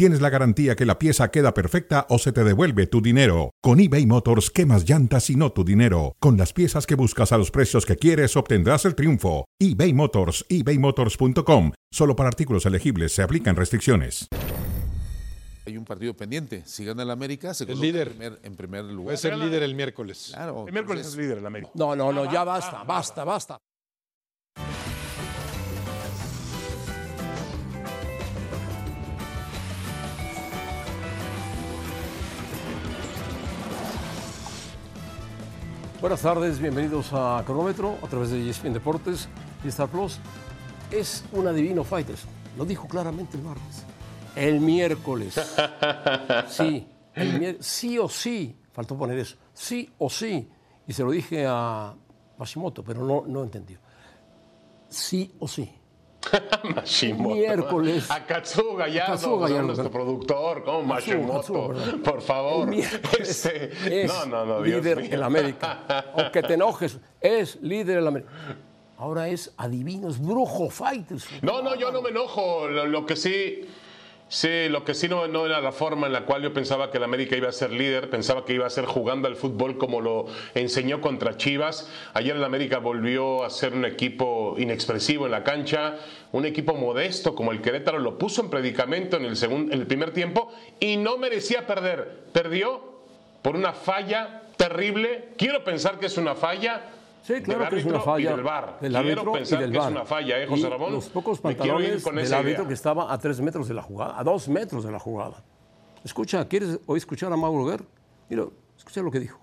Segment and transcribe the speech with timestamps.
[0.00, 3.50] tienes la garantía que la pieza queda perfecta o se te devuelve tu dinero.
[3.60, 6.16] Con eBay Motors, quemas llantas y no tu dinero.
[6.20, 9.44] Con las piezas que buscas a los precios que quieres, obtendrás el triunfo.
[9.58, 11.72] eBay Motors, ebaymotors.com.
[11.90, 14.26] Solo para artículos elegibles se aplican restricciones.
[15.66, 16.62] Hay un partido pendiente.
[16.64, 18.08] Si gana el América, se El líder.
[18.08, 19.04] En, primer, en primer lugar.
[19.04, 20.30] Puede ser líder el miércoles.
[20.32, 20.64] Claro.
[20.66, 21.72] El miércoles es líder el América.
[21.74, 23.58] No, no, no, ya basta, basta, basta.
[36.00, 39.28] Buenas tardes, bienvenidos a Cronómetro a través de ESPN Deportes
[39.62, 40.18] y Star Plus.
[40.90, 42.24] Es un adivino Fighters,
[42.56, 43.84] lo dijo claramente el martes.
[44.34, 45.34] El miércoles.
[46.48, 50.48] Sí, el sí o sí, faltó poner eso, sí o sí.
[50.86, 51.94] Y se lo dije a
[52.38, 53.78] Hashimoto, pero no, no entendió.
[54.88, 55.70] Sí o sí.
[56.74, 57.34] Mashimoto.
[57.34, 58.10] Miércoles.
[58.10, 61.72] A Katsuo Gallardo, Katsuo Gallardo, nuestro productor, como Mashimoto.
[62.04, 62.68] Por favor.
[63.18, 65.08] Este, es no, no, no, Dios líder mío.
[65.12, 66.12] en América.
[66.16, 68.30] Aunque te enojes, es líder en América.
[68.98, 71.26] Ahora es adivino, es brujo fighters.
[71.42, 72.68] No, no, yo no me enojo.
[72.68, 73.66] Lo, lo que sí,
[74.30, 77.04] sí, lo que sí no, era la forma en la cual yo pensaba que el
[77.04, 78.08] América iba a ser líder.
[78.08, 81.90] Pensaba que iba a ser jugando al fútbol como lo enseñó contra Chivas.
[82.14, 85.96] Ayer el América volvió a ser un equipo inexpresivo en la cancha,
[86.32, 89.86] un equipo modesto como el Querétaro lo puso en predicamento en el segundo, en el
[89.86, 92.24] primer tiempo y no merecía perder.
[92.32, 93.02] Perdió
[93.42, 95.28] por una falla terrible.
[95.36, 96.82] Quiero pensar que es una falla.
[97.22, 98.78] Sí, claro que es una falla del VAR.
[98.80, 99.90] del Quiero árbitro y del que VAR.
[99.90, 100.92] es una falla, ¿eh, José Y Ramón?
[100.92, 102.68] Los pocos pantalones con del árbitro idea.
[102.68, 105.42] que estaba a tres metros de la jugada, a dos metros de la jugada.
[106.02, 107.84] Escucha, ¿quieres hoy escuchar a Mauro Guerra?
[108.30, 108.44] Mira,
[108.76, 109.38] escucha lo que dijo.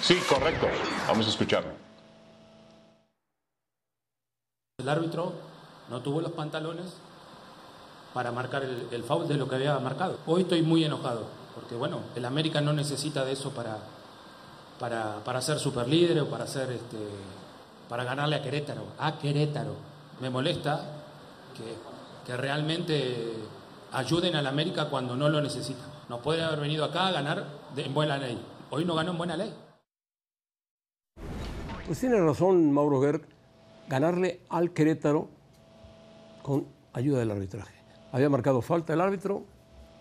[0.00, 0.66] Sí, correcto.
[1.06, 1.70] Vamos a escucharlo.
[4.78, 5.32] El árbitro
[5.90, 6.94] no tuvo los pantalones
[8.14, 10.18] para marcar el, el foul de lo que había marcado.
[10.26, 13.78] Hoy estoy muy enojado, porque bueno, el América no necesita de eso para,
[14.78, 16.96] para, para ser superlíder o para ser este,
[17.88, 18.82] para ganarle a Querétaro.
[18.98, 19.74] A Querétaro.
[20.20, 20.80] Me molesta
[21.56, 23.32] que, que realmente
[23.92, 25.84] ayuden al América cuando no lo necesita.
[26.08, 27.44] No puede haber venido acá a ganar
[27.74, 28.40] de- en buena ley.
[28.70, 29.52] Hoy no ganó en buena ley.
[31.86, 33.20] Pues tiene razón Mauro Guerra,
[33.88, 35.28] ganarle al Querétaro
[36.42, 37.74] con ayuda del arbitraje.
[38.12, 39.44] Había marcado falta el árbitro,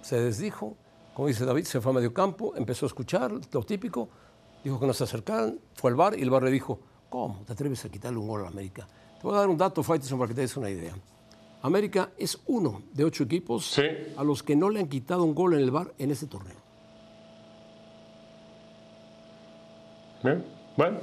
[0.01, 0.77] se desdijo,
[1.13, 4.09] como dice David, se fue a medio campo, empezó a escuchar lo típico,
[4.65, 7.53] dijo que no se acercaran, fue al bar y el bar le dijo, ¿cómo te
[7.53, 8.87] atreves a quitarle un gol a América?
[9.19, 10.93] Te voy a dar un dato, Faitelson, para que te des una idea.
[11.61, 13.83] América es uno de ocho equipos Sí.
[14.17, 16.57] a los que no le han quitado un gol en el bar en este torneo.
[20.23, 20.43] Bien.
[20.77, 20.97] Bueno,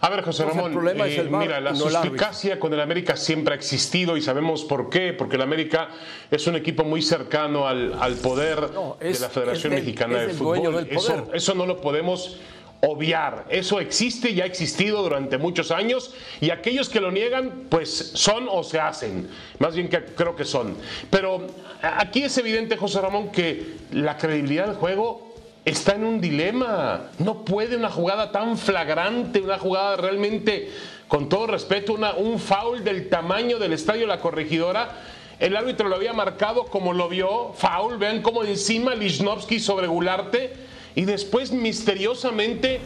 [0.00, 2.60] a ver, José Entonces, el Ramón, problema es el VAR mira, la no el suspicacia
[2.60, 5.88] con el América siempre ha existido y sabemos por qué, porque el América
[6.30, 9.84] es un equipo muy cercano al, al poder No, es- de la Federación es del-
[9.84, 10.58] Mexicana es de Fútbol.
[10.58, 12.38] dueño del Eso, eso no lo podemos
[12.84, 13.46] obviar.
[13.48, 18.48] Eso existe y ha existido durante muchos años y aquellos que lo niegan, pues son
[18.50, 19.28] o se hacen.
[19.60, 20.76] Más bien que creo que son.
[21.08, 21.46] Pero
[21.80, 25.32] aquí es evidente, José Ramón, que la credibilidad del juego
[25.64, 27.10] está en un dilema.
[27.18, 30.68] No puede una jugada tan flagrante, una jugada realmente,
[31.06, 34.90] con todo respeto, una, un foul del tamaño del estadio La Corregidora.
[35.38, 40.71] El árbitro lo había marcado como lo vio, foul, vean cómo encima Lichnowsky sobre Gularte
[40.94, 42.80] y después misteriosamente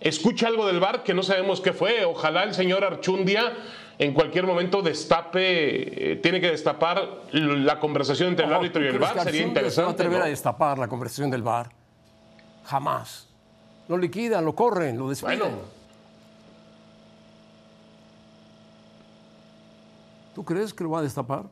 [0.00, 2.04] escucha algo del bar que no sabemos qué fue.
[2.04, 3.54] Ojalá el señor Archundia
[3.98, 8.94] en cualquier momento destape, eh, tiene que destapar la conversación entre el árbitro y ¿tú
[8.94, 9.18] el bar.
[9.24, 9.90] Sería se interesante.
[9.90, 10.24] atrever ¿no?
[10.24, 11.70] a destapar la conversación del VAR?
[12.64, 13.26] Jamás.
[13.88, 15.38] Lo liquidan, lo corren, lo despiden.
[15.40, 15.56] Bueno.
[20.34, 21.46] ¿Tú crees que lo va a destapar?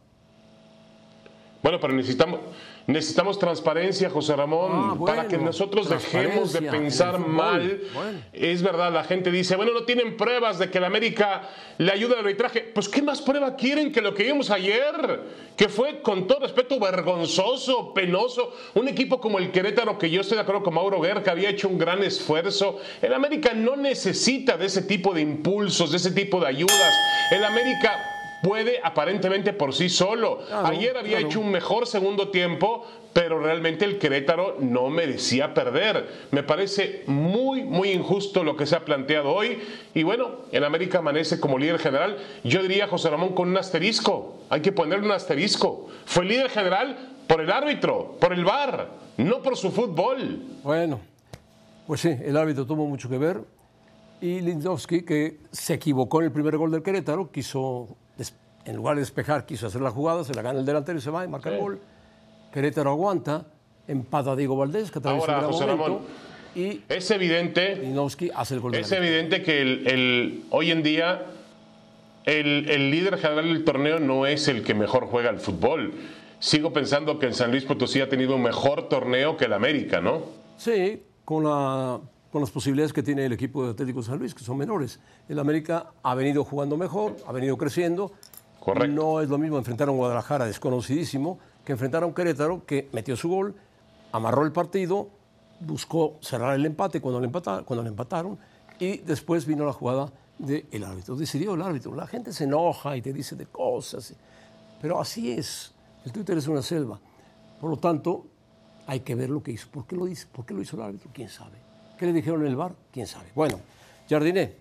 [1.67, 2.39] Bueno, pero necesitamos,
[2.87, 7.81] necesitamos transparencia, José Ramón, Ah, bueno, para que nosotros dejemos de pensar mal.
[7.93, 8.21] Bueno.
[8.33, 11.43] Es verdad, la gente dice, bueno, no tienen pruebas de que el América
[11.79, 12.61] le ayuda al arbitraje.
[12.73, 15.25] Pues, ¿qué más prueba quieren que lo que vimos ayer?
[15.57, 18.55] Que fue, con todo respeto, vergonzoso, penoso.
[18.75, 21.51] Un equipo como el Querétaro, que yo estoy de acuerdo con Mauro Guerra, que había
[21.51, 22.79] hecho un gran esfuerzo.
[23.03, 26.95] El América no necesita de ese tipo de impulsos, de ese tipo de ayudas.
[27.33, 28.16] El América
[28.47, 30.39] puede aparentemente por sí solo.
[30.65, 36.29] Ayer había hecho un mejor segundo tiempo, pero realmente el Querétaro no merecía perder.
[36.31, 39.59] Me parece muy, muy injusto lo que se ha planteado hoy.
[39.95, 42.19] Y bueno, en América amanece como líder general.
[42.45, 44.37] Yo diría, José Ramón, con un asterisco.
[44.49, 45.89] Hay que ponerle un asterisco.
[46.05, 50.41] Fue líder general por el árbitro, por el VAR, no por su fútbol.
[50.63, 51.01] Bueno,
[51.89, 53.41] pues sí, el árbitro tuvo mucho que ver.
[54.21, 57.97] Y Lindowski, que se equivocó en el primer gol del Querétaro, quiso,
[58.65, 61.11] en lugar de despejar, quiso hacer la jugada, se la gana el delantero y se
[61.11, 61.81] va y marca el gol.
[62.53, 63.47] Querétaro aguanta,
[63.87, 66.11] empata a Diego Valdés, que atraviesa Ahora, un José gran Ramón, momento,
[66.57, 70.83] y Es evidente Lindowski hace el gol de Es evidente que el, el- hoy en
[70.83, 71.27] día
[72.25, 75.93] el, el líder general del torneo no es el que mejor juega al fútbol.
[76.41, 80.01] Sigo pensando que el San Luis Potosí ha tenido un mejor torneo que el América,
[80.01, 80.23] ¿no?
[80.57, 82.01] Sí, con, la-
[82.37, 85.01] con las posibilidades que tiene el equipo de Atlético San Luis, que son menores.
[85.27, 88.13] El América ha venido jugando mejor, ha venido creciendo.
[88.61, 88.95] Correcto.
[88.95, 92.91] No es lo mismo enfrentar a un Guadalajara desconocidísimo que enfrentar a un Querétaro que
[92.93, 93.55] metió su gol,
[94.13, 95.09] amarró el partido,
[95.61, 98.39] buscó cerrar el empate cuando le, empata- cuando le empataron
[98.79, 101.17] y después vino la jugada del árbitro.
[101.17, 101.95] Decidió el árbitro.
[101.95, 104.15] La gente se enoja y te dice de cosas,
[104.83, 105.73] pero así es.
[106.05, 107.01] El Twitter es una selva.
[107.59, 108.27] Por lo tanto,
[108.87, 109.69] hay que ver lo que hizo.
[109.71, 110.27] ¿Por qué lo, dice?
[110.31, 111.09] ¿Por qué lo hizo el árbitro?
[111.15, 111.65] ¿Quién sabe?
[111.99, 112.75] ¿Qué le dijeron en el bar?
[112.93, 113.27] ¿Quién sabe?
[113.35, 113.59] Bueno,
[114.09, 114.55] Jardiné.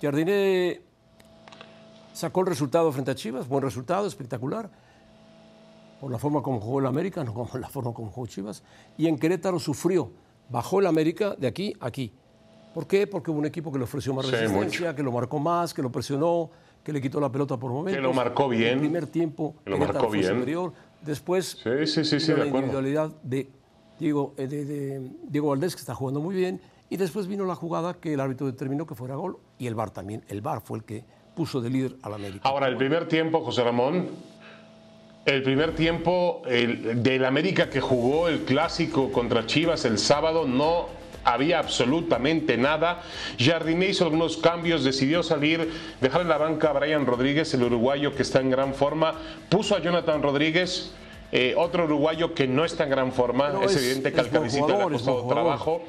[0.00, 0.80] Jardiné
[2.12, 4.70] sacó el resultado frente a Chivas, buen resultado, espectacular,
[6.00, 8.62] por la forma como jugó el América, no como la forma como jugó Chivas.
[8.96, 10.10] Y en Querétaro sufrió,
[10.48, 12.12] bajó el América de aquí a aquí.
[12.74, 13.06] ¿Por qué?
[13.06, 15.82] Porque hubo un equipo que le ofreció más Sí, resistencia, que lo marcó más, que
[15.82, 16.50] lo presionó,
[16.84, 18.02] que le quitó la pelota por momentos.
[18.02, 18.74] lo marcó bien.
[18.74, 20.26] El primer tiempo, Que lo marcó bien.
[20.26, 20.72] superior.
[21.02, 23.50] Después, Sí, sí, de la individualidad de
[23.98, 26.60] Diego, eh, de, de Diego Valdés, que está jugando muy bien.
[26.90, 29.38] Y después vino la jugada que el árbitro determinó que fuera gol.
[29.58, 30.24] Y el VAR también.
[30.28, 31.04] El VAR fue el que
[31.34, 32.48] puso de líder al América.
[32.48, 34.08] Ahora, el primer tiempo, José Ramón,
[35.26, 40.86] el primer tiempo el, del América que jugó el clásico contra Chivas el sábado no
[41.24, 43.02] había absolutamente nada.
[43.38, 45.70] Jardiné hizo algunos cambios, decidió salir,
[46.00, 49.14] dejar en la banca a Brian Rodríguez, el uruguayo que está en gran forma,
[49.50, 50.92] puso a Jonathan Rodríguez.
[51.30, 54.66] eh, otro uruguayo que no está en gran forma, es, es- evidente que al cabecita
[54.68, 55.82] le ha costado trabajo.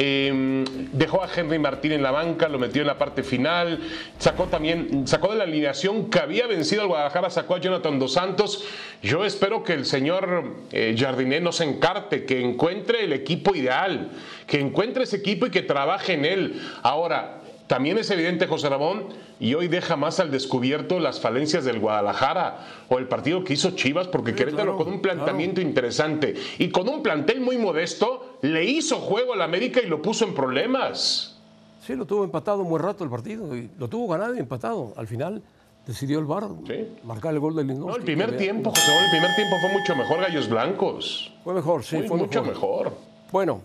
[0.00, 3.80] Eh, dejó a Henry Martín en la banca, lo metió en la parte final,
[4.18, 8.12] sacó también, sacó de la alineación que había vencido al Guadalajara, sacó a Jonathan Dos
[8.12, 8.64] Santos.
[9.02, 14.10] Yo espero que el señor eh, Jardiné no se encarte, que encuentre el equipo ideal,
[14.46, 16.62] que encuentre ese equipo y que trabaje en él.
[16.82, 19.04] Ahora, también es evidente, José Ramón,
[19.38, 23.70] y hoy deja más al descubierto las falencias del Guadalajara o el partido que hizo
[23.72, 28.64] Chivas, porque Querétaro claro, con un planteamiento interesante y con un plantel muy modesto le
[28.64, 31.38] hizo juego al América y lo puso en problemas.
[31.86, 33.56] Sí, lo tuvo empatado un buen rato el partido.
[33.56, 34.92] Y lo tuvo ganado y empatado.
[34.96, 35.42] Al final
[35.86, 36.86] decidió el VAR Sí.
[37.04, 37.90] marcar el gol del Lindowski.
[37.92, 41.32] No, el primer tiempo, José Ramón, el primer tiempo fue mucho mejor Gallos Blancos.
[41.44, 42.84] Fue mejor, sí, Muy- fue mucho mejor.
[42.84, 42.98] mejor.
[43.32, 43.62] Bueno,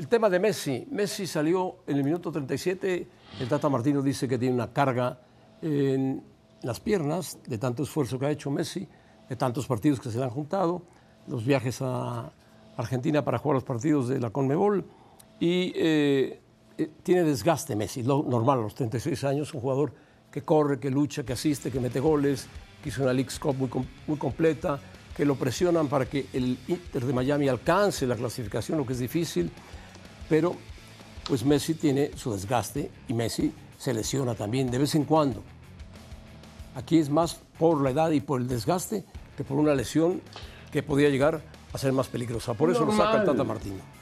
[0.00, 0.86] el tema de Messi.
[0.90, 3.06] Messi salió en el minuto 37.
[3.38, 5.20] El Tata Martino dice que tiene una carga
[5.60, 6.22] en
[6.62, 8.88] las piernas de tanto esfuerzo que ha hecho Messi,
[9.28, 10.80] de tantos partidos que se le han juntado,
[11.28, 12.32] los viajes a
[12.78, 14.86] Argentina para jugar los partidos de la Conmebol.
[15.38, 16.40] Y eh,
[16.78, 19.92] eh, tiene desgaste Messi, lo normal a los 36 años, un jugador
[20.30, 22.46] que corre, que lucha, que asiste, que mete goles,
[22.82, 24.80] que hizo una League Cup muy, com- muy completa,
[25.14, 28.98] que lo presionan para que el Inter de Miami alcance la clasificación, lo que es
[28.98, 29.50] difícil,
[30.30, 30.54] pero
[31.28, 35.42] pues Messi tiene su desgaste y Messi se lesiona también de vez en cuando.
[36.74, 39.04] Aquí es más por la edad y por el desgaste
[39.36, 40.22] que por una lesión
[40.70, 42.54] que podría llegar a ser más peligrosa.
[42.54, 43.26] Por eso lo saca el.
[43.26, 43.99] Tata Martino.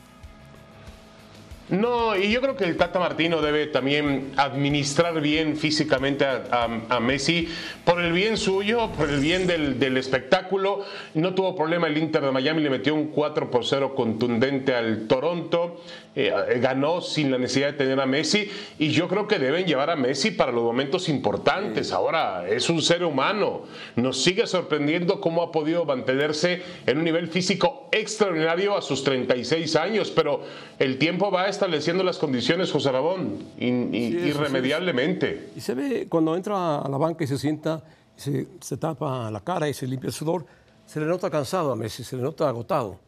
[1.71, 6.97] No, y yo creo que el Tata Martino debe también administrar bien físicamente a, a-
[6.97, 7.49] a Messi
[7.85, 10.85] por el bien suyo, por el bien del, espectáculo.
[11.15, 15.07] No tuvo problema el Inter de Miami, le metió un 4 por 0 contundente al
[15.09, 15.83] Toronto.
[16.17, 19.67] Eh, eh, ganó sin la necesidad de tener a Messi y yo creo que deben
[19.67, 21.93] llevar a Messi para los momentos importantes.
[21.93, 23.63] Ahora es un ser humano,
[23.95, 29.77] nos sigue sorprendiendo cómo ha podido mantenerse en un nivel físico extraordinario a sus 36
[29.77, 30.43] años, pero
[30.81, 33.99] el tiempo va estableciendo las condiciones, José Rabón, in- sí.
[34.29, 35.51] irremediablemente.
[35.57, 37.83] Y se ve cuando entra a la banca y se sienta,
[38.17, 40.47] y se, se tapa la cara y se limpia el sudor,
[40.87, 42.99] se le nota cansado a Messi, se le nota agotado.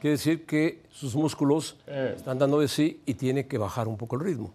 [0.00, 2.14] Quiere decir que sus músculos Eh.
[2.16, 4.52] están dando de sí y tiene que bajar un poco el ritmo.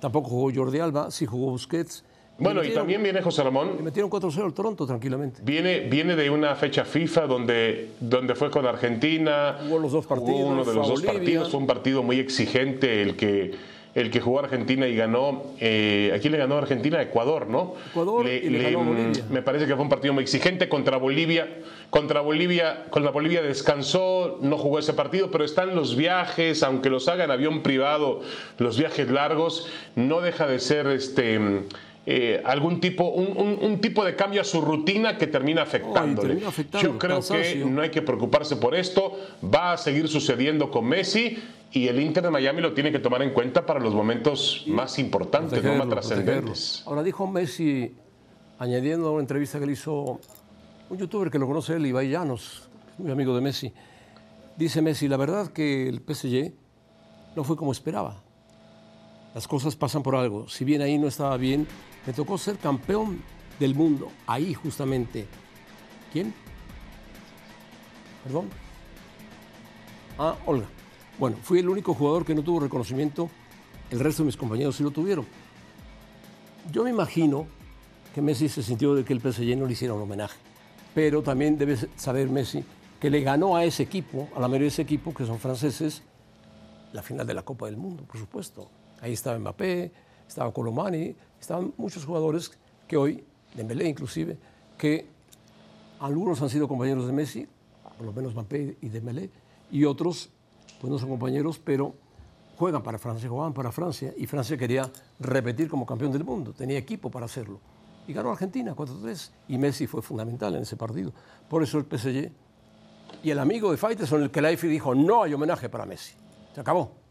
[0.00, 2.04] Tampoco jugó Jordi Alba, sí jugó Busquets.
[2.38, 5.40] Bueno, Le y también viene José Le Ramón, metieron 4-0 al Toronto tranquilamente.
[5.42, 9.56] viene, viene de una fecha FIFA donde, donde fue con Argentina.
[9.62, 11.12] Jugó los dos jugó partidos, uno de los dos Bolivia.
[11.12, 13.52] partidos, fue un partido muy exigente el que,
[13.94, 17.74] el que jugó Argentina y ganó, eh, aquí le ganó Argentina a Ecuador, ¿no?
[17.90, 19.24] Ecuador y le ganó a Bolivia.
[19.30, 21.48] Me parece que fue un partido muy exigente contra Bolivia.
[21.88, 27.08] Contra Bolivia, contra Bolivia descansó, no jugó ese partido, pero están los viajes, aunque los
[27.08, 28.20] haga en avión privado,
[28.58, 31.40] los viajes largos, no deja de ser este
[32.08, 36.40] eh, algún tipo, un, un, tipo de cambio a su rutina que termina afectándole.
[36.80, 41.36] Yo creo que no hay que preocuparse por esto, va a seguir sucediendo con Messi
[41.72, 45.00] y el Inter de Miami lo tiene que tomar en cuenta para los momentos más
[45.00, 46.84] importantes, no más trascendentes.
[46.86, 47.92] Ahora dijo Messi,
[48.60, 50.20] añadiendo a una entrevista que le hizo
[50.88, 53.72] un youtuber que lo conoce él, Ibai Llanos, muy amigo de Messi,
[54.56, 56.52] dice Messi, la verdad que el PSG
[57.34, 58.22] no fue como esperaba.
[59.34, 60.48] Las cosas pasan por algo.
[60.48, 61.66] Si bien ahí no estaba bien,
[62.06, 63.20] me tocó ser campeón
[63.58, 65.26] del mundo, ahí justamente.
[66.12, 66.32] ¿Quién?
[68.22, 68.48] ¿Perdón?
[70.18, 70.66] Ah, Olga.
[71.18, 73.30] Bueno, fui el único jugador que no tuvo reconocimiento,
[73.90, 75.26] el resto de mis compañeros sí lo tuvieron.
[76.70, 77.46] Yo me imagino
[78.14, 80.38] que Messi se sintió de que el PSG no le hiciera un homenaje,
[80.94, 82.64] pero también debe saber Messi
[83.00, 86.02] que le ganó a ese equipo, a la mayoría de ese equipo, que son franceses,
[86.92, 88.70] la final de la Copa del Mundo, por supuesto.
[89.00, 89.92] Ahí estaba Mbappé,
[90.26, 91.14] estaba Colomani,
[91.46, 92.50] estaban muchos jugadores
[92.88, 93.22] que hoy,
[93.54, 94.36] Dembélé inclusive,
[94.76, 95.06] que
[96.00, 97.46] algunos han sido compañeros de Messi,
[97.96, 99.30] por lo menos Mbappé y Dembélé,
[99.70, 100.30] y otros
[100.80, 101.94] pues no son compañeros, pero
[102.58, 106.78] juegan para Francia, jugaban para Francia, y Francia quería repetir como campeón del mundo, tenía
[106.78, 107.60] equipo para hacerlo.
[108.08, 111.12] Y ganó Argentina 4-3, y Messi fue fundamental en ese partido.
[111.48, 112.28] Por eso el PSG
[113.22, 116.14] y el amigo de Faitelson, el Kelaifi, dijo, no hay homenaje para Messi.
[116.54, 117.05] Se acabó.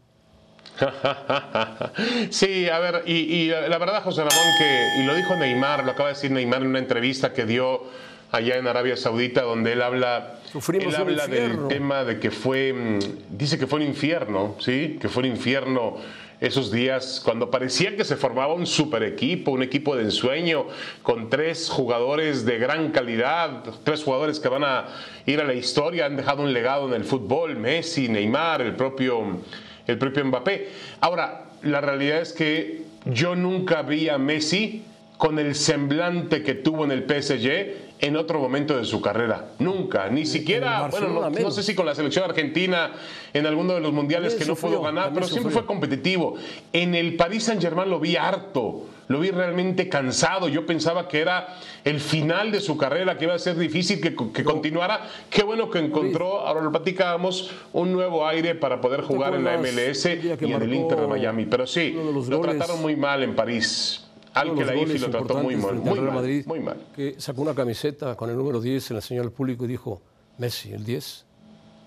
[2.30, 6.08] sí, a ver, y, la verdad, José Ramón, que, y lo dijo Neymar, lo acaba
[6.08, 7.84] de decir Neymar en una entrevista que dio
[8.32, 10.38] allá en Arabia Saudita, donde él habla,
[10.72, 12.98] él habla del tema de que fue, mm,
[13.36, 14.98] dice que fue un infierno, ¿sí?
[15.00, 15.96] Que fue un infierno
[16.40, 20.66] esos días cuando parecía que se formaba un super equipo, un equipo de ensueño,
[21.02, 24.86] con tres jugadores de gran calidad, tres jugadores que van a
[25.24, 29.40] ir a la historia, han dejado un legado en el fútbol, Messi, Neymar, el propio
[29.86, 30.68] el propio Mbappé.
[31.00, 34.84] Ahora, la realidad es que yo nunca vi a Messi
[35.16, 39.46] con el semblante que tuvo en el PSG en otro momento de su carrera.
[39.58, 42.92] Nunca, ni siquiera, bueno, no, sé si con la selección argentina
[43.32, 46.34] en alguno de los mundiales que no pudo ganar, pero siempre fue competitivo.
[46.72, 50.48] En el Paris Saint-Germain lo vi harto lo vi realmente cansado.
[50.48, 51.48] Yo pensaba que era
[51.84, 55.08] el final de su carrera, que iba a ser difícil que, continuara.
[55.30, 59.58] Qué bueno que encontró, ahora lo platicábamos, un nuevo aire para poder jugar en la
[59.58, 61.46] MLS y en el Inter de Miami.
[61.46, 61.96] Pero sí,
[62.28, 64.05] lo trataron muy mal en París.
[64.36, 66.76] Al que la lo trató muy mal, muy mal, Madrid, muy mal.
[66.94, 70.02] Que sacó una camiseta con el número 10, se la enseñó al público y dijo,
[70.36, 71.24] Messi, el 10.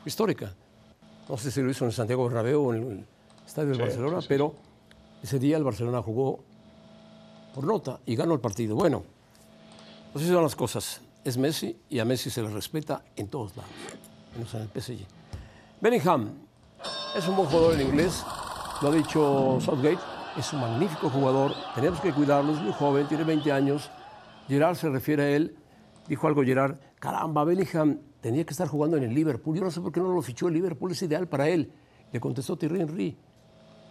[0.02, 0.56] Fue histórica.
[1.30, 3.06] No sé si lo hizo en Santiago Bernabéu o en el
[3.46, 4.56] Estadio de Barcelona, pero
[5.22, 6.40] ese día el Barcelona jugó
[7.54, 8.76] por nota y ganó el partido.
[8.76, 9.04] Bueno,
[10.16, 11.02] así son las cosas.
[11.24, 13.72] Es Messi y a Messi se le respeta en todos lados,
[14.34, 15.06] menos en el PSG.
[15.82, 16.32] Bellingham
[17.16, 18.24] es un buen jugador en inglés,
[18.82, 20.00] lo ha dicho Southgate,
[20.38, 23.90] es un magnífico jugador, tenemos que cuidarlo, es muy joven, tiene 20 años.
[24.48, 25.56] Gerard se refiere a él,
[26.08, 29.82] dijo algo Gerard, caramba, Bellingham tenía que estar jugando en el Liverpool, yo no sé
[29.82, 31.72] por qué no lo fichó el Liverpool, es ideal para él.
[32.12, 33.18] Le contestó Thierry Henry,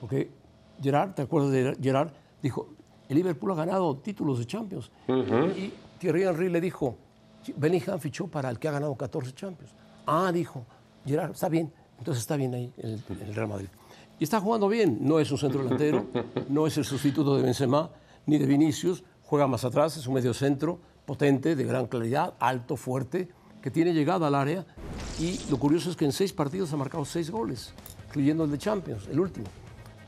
[0.01, 0.31] porque
[0.83, 2.11] Gerard, ¿te acuerdas de Gerard?
[2.43, 2.69] Dijo,
[3.09, 4.91] el Liverpool ha ganado títulos de Champions.
[5.09, 6.97] Y Thierry Henry le dijo,
[7.57, 9.73] Bellingham fichó para el que ha ganado 14 Champions.
[10.07, 10.65] Ah, dijo,
[11.07, 13.69] Gerard, está bien, entonces está bien ahí en el, Real Madrid.
[14.21, 16.07] Y está jugando bien, no es un centro delantero,
[16.49, 17.91] no es el sustituto de Benzema
[18.27, 22.77] ni de Vinicius, juega más atrás, es un medio centro potente, de gran claridad, alto,
[22.77, 23.29] fuerte,
[23.63, 24.67] que tiene llegada al área.
[25.19, 27.73] Y lo curioso es que en seis partidos ha marcado seis goles,
[28.09, 29.47] incluyendo el de Champions, el último.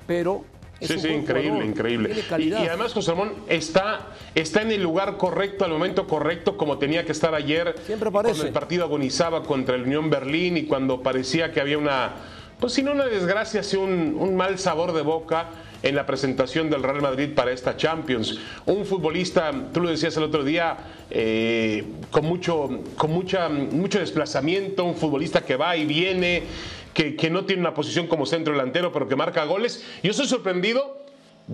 [0.07, 0.45] Pero
[0.81, 2.15] sí, sí, increíble, increíble.
[2.39, 7.07] Y, además José Ramón está, está en el lugar correcto, al momento correcto, como tenía
[7.07, 7.77] que estar ayer.
[7.87, 8.35] Siempre parece.
[8.35, 12.17] Cuando el partido agonizaba contra el Unión Berlín y cuando parecía que había una,
[12.61, 15.49] pues si no una desgracia, sí un, un mal sabor de boca
[15.83, 18.39] en la presentación del Real Madrid para esta Champions.
[18.67, 20.77] Un futbolista, tú lo decías el otro día,
[21.11, 26.43] eh, con, mucho, con mucha, mucho desplazamiento, un futbolista que va y viene,
[26.93, 29.85] que, no tiene una posición como centro delantero, pero que marca goles.
[30.03, 30.99] Yo estoy sorprendido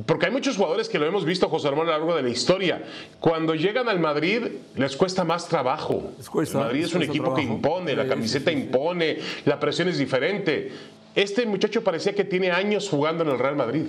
[0.05, 2.29] porque hay muchos jugadores que lo hemos visto, José Armando, a lo largo de la
[2.29, 2.83] historia.
[3.21, 4.43] Cuando llegan al Madrid,
[4.75, 6.13] les cuesta más trabajo.
[6.19, 10.73] el Madrid es un equipo que impone, la camiseta impone, la presión es diferente.
[11.16, 13.87] Este muchacho parecía que tiene años jugando en el Real Madrid.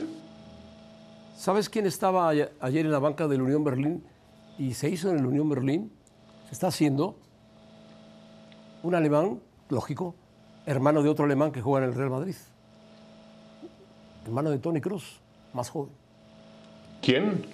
[1.35, 4.03] ¿Sabes quién estaba ayer en la banca del Unión Berlín
[4.57, 5.91] y se hizo en el Unión Berlín?
[6.47, 7.17] Se está haciendo
[8.81, 10.15] un alemán, lógico,
[10.65, 12.35] hermano de otro alemán que juega en el Real Madrid.
[14.25, 15.19] Hermano de Tony Cruz.
[15.53, 15.91] más joven.
[17.01, 17.45] ¿Quién?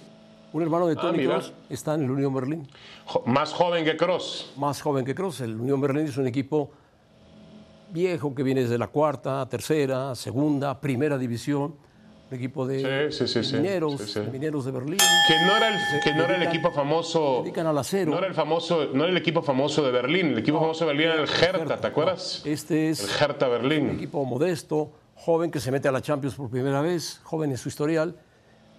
[0.52, 1.30] Un hermano de Ah, Tony mira.
[1.38, 2.68] Kroos está en el Unión Berlín,
[3.06, 4.52] Jo- Más joven que Cross.
[4.56, 5.40] más joven que Kroos.
[5.40, 6.70] El Unión Berlín es un equipo
[7.94, 11.76] viejo que viene desde la cuarta, tercera, segunda, primera división.
[12.30, 14.98] Un equipo de, Sí, sí, sí, de sí, mineros, de mineros de Berlín.
[14.98, 17.40] Que no era el, que no era el equipo famoso.
[17.42, 18.10] dedican al acero.
[18.10, 20.26] No era el famoso, no era el equipo famoso de Berlín.
[20.28, 22.42] El equipo famoso de Berlín era el Hertha, ¿te acuerdas?
[22.44, 23.90] Este es El Hertha un Berlín.
[23.90, 27.68] equipo modesto, joven que se mete a la Champions por primera vez, joven en su
[27.68, 28.16] historial,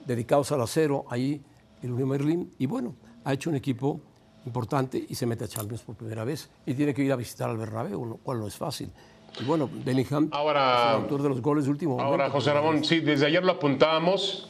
[0.06, 1.42] dedicados al acero, ahí
[1.82, 2.52] el Unión Berlín.
[2.58, 4.02] Y bueno, ha hecho un equipo
[4.46, 6.50] importante y se mete a Champions por primera vez.
[6.66, 8.90] Y tiene que ir a visitar al Bernabéu, lo cual no es fácil.
[9.40, 12.84] Y bueno, Bellingham Ahora- es el autor de los goles de último Ahora, José Ramón,
[12.86, 14.50] sí, desde ayer lo apuntábamos,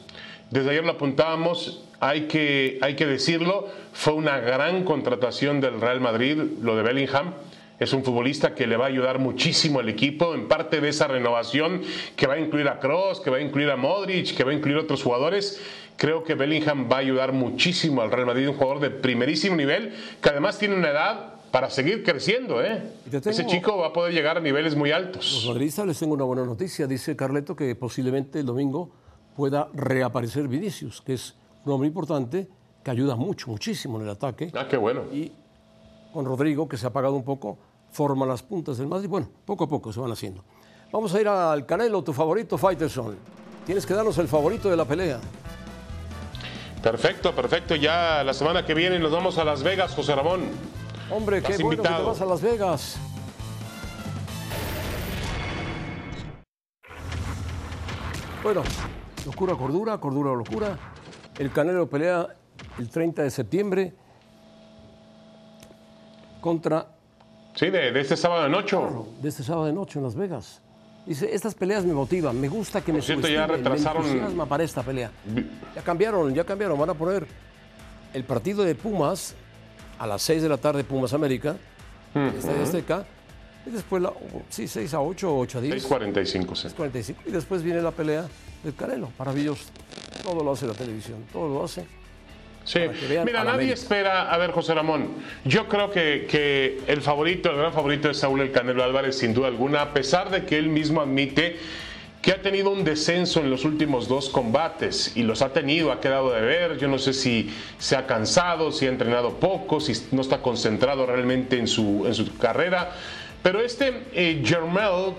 [0.50, 6.00] desde ayer lo apuntábamos, hay que, hay que decirlo, fue una gran contratación del Real
[6.00, 7.32] Madrid, lo de Bellingham.
[7.78, 11.08] Es un futbolista que le va a ayudar muchísimo al equipo en parte de esa
[11.08, 11.82] renovación
[12.14, 14.54] que va a incluir a Kroos, que va a incluir a Modric, que va a
[14.54, 15.60] incluir a otros jugadores.
[15.96, 19.94] Creo que Bellingham va a ayudar muchísimo al Real Madrid, un jugador de primerísimo nivel,
[20.20, 22.62] que además tiene una edad para seguir creciendo.
[22.62, 22.82] ¿eh?
[23.10, 25.44] Tengo- Ese chico va a poder llegar a niveles muy Los altos.
[25.48, 26.86] madridistas les tengo una buena noticia.
[26.86, 28.90] Dice Carleto que posiblemente el domingo
[29.34, 31.34] pueda reaparecer Vinicius, que es
[31.64, 32.46] un hombre importante
[32.84, 34.50] que ayuda mucho, muchísimo en el ataque.
[34.54, 35.02] Ah, qué bueno.
[35.12, 35.32] Y
[36.12, 37.58] con Rodrigo, que se ha apagado un poco,
[37.90, 39.08] forma las puntas del Madrid.
[39.08, 40.44] Bueno, poco a poco se van haciendo.
[40.92, 43.16] Vamos a ir al Canelo, tu favorito, Fighterson.
[43.64, 45.18] Tienes que darnos el favorito de la pelea.
[46.82, 47.74] Perfecto, perfecto.
[47.74, 50.42] Ya la semana que viene nos vamos a Las Vegas, José Ramón.
[51.10, 52.98] Hombre, qué bueno que te vas a Las Vegas.
[58.42, 58.62] Bueno,
[59.24, 60.78] locura, cordura, cordura, locura.
[61.38, 62.28] El Canelo pelea
[62.78, 63.94] el 30 de septiembre
[66.40, 66.86] contra
[67.54, 68.76] Sí, de, de este sábado de noche.
[69.20, 70.62] de este sábado de noche en Las Vegas.
[71.06, 74.64] Dice, estas peleas me motivan, me gusta que me cierto, ya retrasaron- me entusiasma para
[74.64, 75.10] esta pelea.
[75.74, 77.26] Ya cambiaron, ya cambiaron, van a poner
[78.12, 79.34] el partido de Pumas
[79.98, 81.56] a las 6 de la tarde, Pumas América,
[82.14, 83.06] el Estadio Azteca,
[83.66, 84.12] y después, la,
[84.48, 86.68] sí, 6 a 8, 8 a 10, 6.45, sí.
[86.76, 88.26] 45, y después viene la pelea
[88.64, 89.64] del Canelo, maravilloso.
[90.24, 91.84] Todo lo hace la televisión, todo lo hace.
[92.66, 92.80] Sí.
[93.24, 94.30] Mira, nadie espera.
[94.30, 98.40] A ver, José Ramón, yo creo que, que el favorito, el gran favorito es Saúl
[98.40, 101.56] El Canelo Álvarez, sin duda alguna, a pesar de que él mismo admite
[102.26, 106.00] que ha tenido un descenso en los últimos dos combates y los ha tenido, ha
[106.00, 106.76] quedado de ver.
[106.76, 111.06] Yo no sé si se ha cansado, si ha entrenado poco, si no está concentrado
[111.06, 112.90] realmente en su, en su carrera.
[113.44, 114.42] Pero este eh,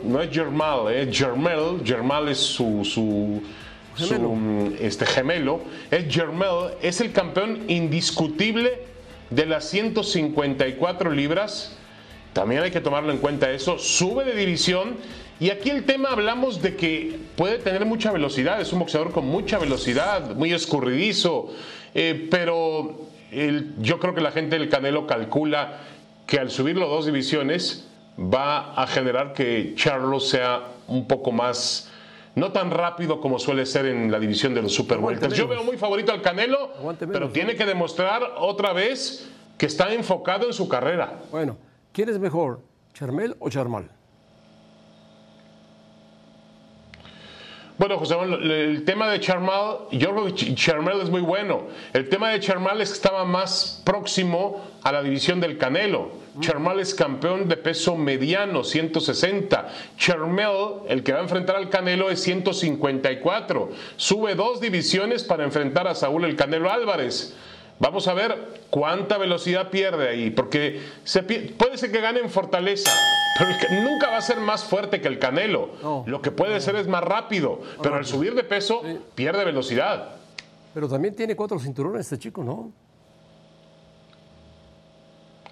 [0.03, 3.41] no es Jermal, eh, Jermel, Jermal es su, su,
[4.79, 8.79] Este gemelo, es Jermel, es el campeón indiscutible
[9.29, 11.75] de las 154 libras.
[12.33, 13.79] También hay que tomarlo en cuenta eso.
[13.79, 14.97] Sube de división.
[15.39, 18.59] Y aquí el tema hablamos de que puede tener mucha velocidad.
[18.61, 21.53] Es un boxeador con mucha velocidad, muy escurridizo.
[21.93, 23.07] eh, pero
[23.79, 25.79] yo creo que la gente del Canelo calcula
[26.25, 31.89] que al subirlo dos divisiones va a generar que Charlos sea un poco más,
[32.37, 34.99] no tan rápido como suele ser en la división de los super.
[35.33, 36.71] Yo veo muy favorito al Canelo,
[37.11, 41.19] pero tiene que demostrar otra vez que está enfocado en su carrera.
[41.31, 41.57] Bueno,
[41.91, 42.59] ¿quién es mejor,
[42.93, 43.89] Charmel o Charmal?
[47.79, 51.67] Bueno, José Manuel, el tema de Charmal, yo creo que Ch- Charmal es muy bueno.
[51.93, 56.09] El tema de Charmal es que estaba más próximo a la división del Canelo.
[56.39, 59.69] Charmal es campeón de peso mediano, 160.
[59.97, 63.69] Charmel, el que va a enfrentar al Canelo, es 154.
[63.95, 67.35] Sube dos divisiones para enfrentar a Saúl el Canelo Álvarez.
[67.79, 72.91] Vamos a ver cuánta velocidad pierde ahí, porque se puede ser que gane en fortaleza,
[73.37, 73.51] pero
[73.83, 75.71] nunca va a ser más fuerte que el Canelo.
[75.83, 76.03] No.
[76.07, 78.81] Lo que puede ser es más rápido, pero al subir de peso
[79.13, 80.15] pierde velocidad.
[80.73, 82.71] Pero también tiene cuatro cinturones este chico, ¿no?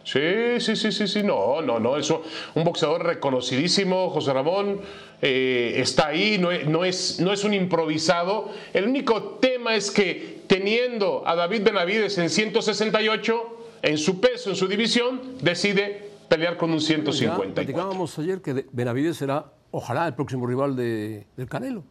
[0.06, 2.22] Sí, sí, sí, sí, sí, no, no, no, eso,
[2.54, 4.80] un boxeador reconocidísimo, José Ramón,
[5.22, 8.50] eh, está ahí, no es, no, es, no es un improvisado.
[8.72, 14.56] El único tema es que teniendo a David Benavides en 168, en su peso, en
[14.56, 17.54] su división, decide pelear con un Ya 154.
[17.56, 21.84] platicábamos ayer que de- Benavides será, ojalá, el próximo rival de- del Canelo,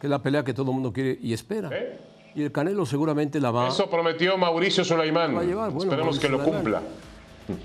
[0.00, 1.70] que es la pelea que todo el mundo quiere y espera.
[1.72, 1.98] ¿Eh?
[2.34, 3.68] Y el Canelo seguramente la va.
[3.68, 5.34] Eso prometió Mauricio Sulaimán.
[5.34, 6.82] Bueno, Esperemos que lo Mauricio cumpla.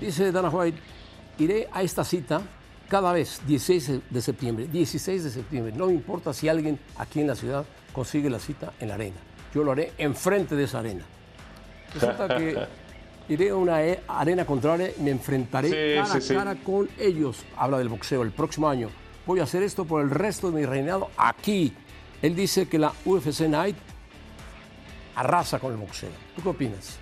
[0.00, 0.78] Dice Dana White,
[1.38, 2.40] iré a esta cita
[2.88, 5.72] cada vez, 16 de septiembre, 16 de septiembre.
[5.76, 9.16] No me importa si alguien aquí en la ciudad consigue la cita en la arena.
[9.54, 11.04] Yo lo haré enfrente de esa arena.
[11.94, 12.56] Resulta que
[13.28, 16.34] iré a una e- arena contraria y me enfrentaré Sí, cara a sí.
[16.34, 17.44] cara con ellos.
[17.56, 18.90] Habla del boxeo el próximo año.
[19.26, 21.72] Voy a hacer esto por el resto de mi reinado aquí.
[22.22, 23.76] Él dice que la UFC Night
[25.16, 26.10] arrasa con el boxeo.
[26.36, 26.98] ¿Tú qué opinas?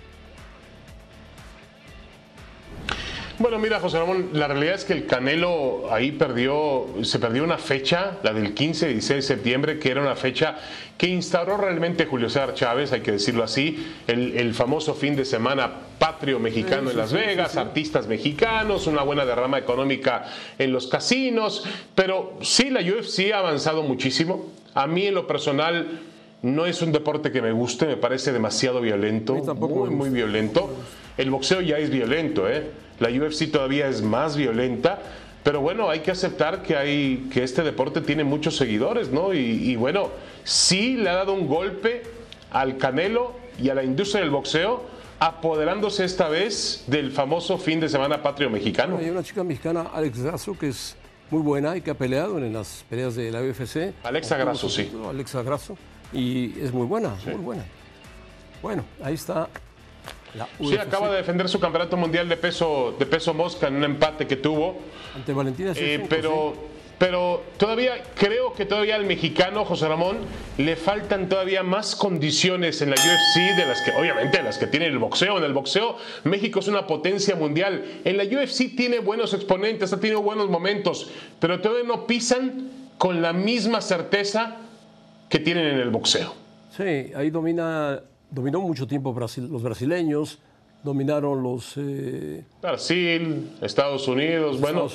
[3.39, 7.57] Bueno, mira, José Ramón, la realidad es que el Canelo ahí perdió, se perdió una
[7.57, 10.57] fecha, la del 15 y 16 de septiembre, que era una fecha
[10.97, 15.71] que instauró realmente Julio César Chávez, hay que decirlo así, el, famoso fin de semana
[15.97, 20.25] patrio mexicano en Las Vegas, artistas mexicanos, una buena derrama económica
[20.57, 21.63] en los casinos,
[21.95, 24.47] pero sí, la UFC ha avanzado muchísimo.
[24.73, 26.01] A mí en lo personal
[26.41, 30.75] no es un deporte que me guste, me parece demasiado violento, muy, muy violento.
[31.17, 32.69] El boxeo ya es violento, ¿eh?
[32.99, 34.99] La UFC todavía es más violenta,
[35.43, 39.33] pero bueno, hay que aceptar que, hay, que este deporte tiene muchos seguidores, ¿no?
[39.33, 40.09] Y, bueno,
[40.43, 42.03] sí le ha dado un golpe
[42.51, 44.83] al Canelo y a la industria del boxeo,
[45.19, 48.97] apoderándose esta vez del famoso fin de semana patrio mexicano.
[48.97, 50.95] Hay una chica mexicana, Alex Grasso, que es
[51.29, 53.93] muy buena y que ha peleado en las peleas de la UFC.
[54.03, 54.91] Alexa Grasso, sí.
[55.07, 55.77] Alexa Grasso.
[56.11, 57.63] Y es muy buena, muy buena.
[58.61, 59.47] Bueno, ahí está
[60.59, 64.27] sí, acaba de defender su campeonato mundial de peso, de peso mosca en un empate
[64.27, 64.77] que tuvo.
[65.15, 66.53] Ante Valentina eh, pero,
[66.97, 70.17] pero todavía creo que todavía al mexicano, José Ramón,
[70.57, 74.87] le faltan todavía más condiciones en la UFC de las que, obviamente, las que tiene
[74.87, 75.37] el boxeo.
[75.37, 77.83] En el boxeo, México es una potencia mundial.
[78.03, 83.21] En la UFC tiene buenos exponentes, ha tenido buenos momentos, pero todavía no pisan con
[83.21, 84.57] la misma certeza
[85.29, 86.33] que tienen en el boxeo.
[86.75, 90.39] Sí, ahí domina dominó mucho tiempo los brasileños,
[90.83, 91.73] dominaron los...
[91.77, 94.87] Eh, Brasil, Estados Unidos, bueno,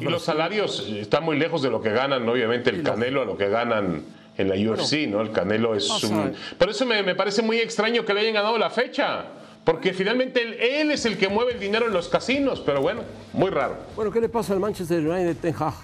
[0.00, 3.36] y los salarios están muy lejos de lo que ganan, obviamente, el Canelo a lo
[3.36, 4.02] que ganan
[4.36, 5.20] en la UFC, ¿no?
[5.20, 6.32] El Canelo es un...
[6.58, 9.26] Por eso me, parece muy extraño que le hayan ganado la fecha.
[9.64, 13.02] Porque finalmente él, es el que mueve el dinero en los casinos, pero bueno,
[13.32, 13.76] muy raro.
[13.94, 15.74] Bueno, ¿qué le pasa al Manchester United Ten Hag?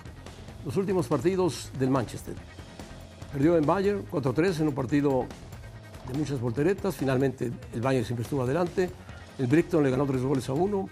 [0.66, 2.34] Los últimos partidos del Manchester.
[3.32, 5.26] Perdió en Bayern 4-3 en un partido
[6.08, 6.96] de muchas volteretas.
[6.96, 8.90] Finalmente el Bayern siempre estuvo adelante.
[9.38, 10.88] El Brighton le ganó tres goles a uno.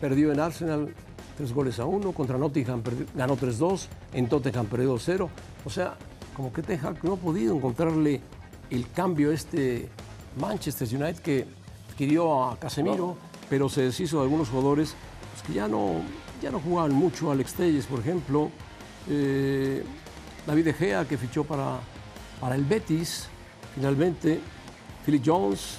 [0.00, 0.94] Perdió en Arsenal
[1.36, 2.12] tres goles a uno.
[2.12, 2.82] Contra Nottingham
[3.14, 3.86] ganó 3-2.
[4.12, 5.28] En Tottenham perdió 2-0.
[5.64, 5.96] O sea,
[6.36, 8.20] como que Ten Hag no ha podido encontrarle
[8.70, 9.88] el cambio a este
[10.40, 11.46] Manchester United que
[11.90, 13.16] adquirió a Casemiro,
[13.48, 14.94] pero se deshizo de algunos jugadores
[15.32, 15.96] pues, que ya no,
[16.42, 17.30] ya no jugaban mucho.
[17.30, 18.50] Alex Telles, por ejemplo.
[19.08, 19.84] Eh,
[20.46, 21.78] David De Gea, que fichó para,
[22.40, 23.28] para el Betis.
[23.74, 24.40] Finalmente,
[25.04, 25.78] Philip Jones,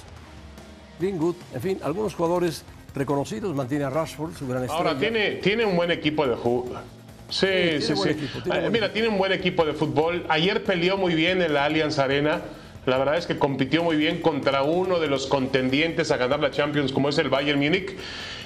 [0.98, 4.90] Greenwood, en fin, algunos jugadores reconocidos, mantiene a Rashford, su gran estrella.
[4.90, 6.78] Ahora, tiene, tiene un buen equipo de fútbol.
[7.28, 8.28] Sí, sí, sí.
[8.52, 10.26] Eh, mira, tiene un buen equipo de fútbol.
[10.28, 12.42] Ayer peleó muy bien en la Allianz Arena.
[12.84, 16.50] La verdad es que compitió muy bien contra uno de los contendientes a ganar la
[16.50, 17.96] Champions, como es el Bayern Múnich.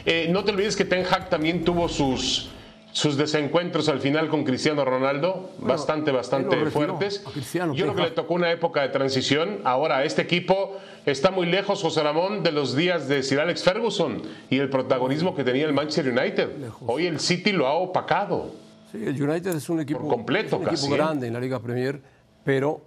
[0.04, 2.50] Eh, no te olvides que Ten Hag también tuvo sus,
[2.96, 7.22] sus desencuentros al final con Cristiano Ronaldo, bastante, bastante fuertes.
[7.52, 9.60] Yo creo que le tocó una época de transición.
[9.64, 14.22] Ahora, este equipo está muy lejos, José Ramón, de los días de Sir Alex Ferguson
[14.48, 16.48] y el protagonismo que tenía el Manchester United.
[16.86, 18.52] Hoy el City lo ha opacado.
[18.90, 20.96] Sí, el United es un equipo, completo, un equipo ¿eh?
[20.96, 22.00] grande en la Liga Premier,
[22.44, 22.80] pero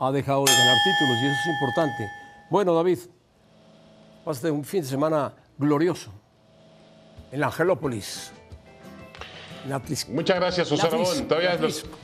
[0.00, 2.10] ha dejado de ganar títulos y eso es importante.
[2.50, 2.98] Bueno, David,
[4.24, 6.10] pasaste un fin de semana glorioso
[7.30, 8.32] en Angelópolis.
[10.10, 11.28] Muchas gracias, José Ramón.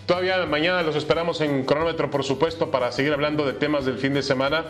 [0.06, 4.14] Todavía, mañana los esperamos en cronómetro, por supuesto, para seguir hablando de temas del fin
[4.14, 4.64] de semana,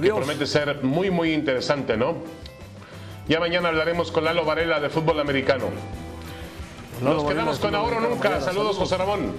[0.00, 2.16] que promete ser muy, muy interesante, ¿no?
[3.28, 5.66] Ya mañana hablaremos con Lalo Varela de fútbol americano.
[7.02, 8.40] Nos quedamos con ahora o nunca.
[8.40, 9.32] Saludos, José Ramón.